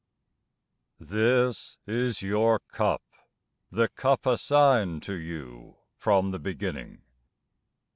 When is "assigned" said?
4.25-5.03